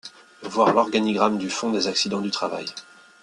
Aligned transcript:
Voir 0.41 0.73
l’organigramme 0.73 1.37
du 1.37 1.51
Fonds 1.51 1.71
des 1.71 1.85
accidents 1.85 2.21
du 2.21 2.31
travail. 2.31 2.65